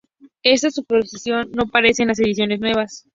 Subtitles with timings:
[0.41, 3.05] Esta superposición no aparece en las ediciones nuevas.